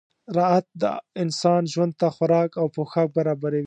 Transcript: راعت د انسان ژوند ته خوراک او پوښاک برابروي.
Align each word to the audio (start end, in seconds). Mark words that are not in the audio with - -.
راعت 0.37 0.67
د 0.81 0.83
انسان 1.23 1.61
ژوند 1.73 1.93
ته 1.99 2.07
خوراک 2.15 2.51
او 2.61 2.65
پوښاک 2.75 3.07
برابروي. 3.17 3.59